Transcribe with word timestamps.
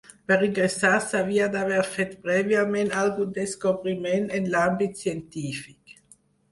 Per 0.29 0.35
ingressar 0.45 0.93
s'havia 1.07 1.49
d'haver 1.57 1.83
fet 1.97 2.17
prèviament 2.25 2.91
algun 3.05 3.37
descobriment 3.39 4.27
en 4.41 4.53
l'àmbit 4.57 5.01
científic. 5.07 5.99